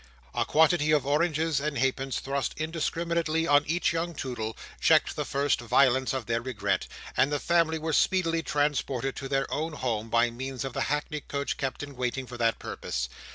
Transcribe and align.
A 0.33 0.45
quantity 0.45 0.89
of 0.93 1.05
oranges 1.05 1.59
and 1.59 1.77
halfpence 1.77 2.19
thrust 2.19 2.55
indiscriminately 2.57 3.45
on 3.47 3.63
each 3.67 3.93
young 3.93 4.15
Toodle, 4.15 4.57
checked 4.79 5.15
the 5.15 5.25
first 5.25 5.61
violence 5.61 6.11
of 6.11 6.25
their 6.25 6.41
regret, 6.41 6.87
and 7.15 7.31
the 7.31 7.39
family 7.39 7.77
were 7.77 7.93
speedily 7.93 8.41
transported 8.41 9.15
to 9.17 9.29
their 9.29 9.45
own 9.53 9.73
home, 9.73 10.09
by 10.09 10.31
means 10.31 10.65
of 10.65 10.73
the 10.73 10.81
hackney 10.89 11.21
coach 11.21 11.55
kept 11.55 11.83
in 11.83 11.95
waiting 11.95 12.25
for 12.25 12.37
that 12.39 12.57
purpose. 12.57 13.09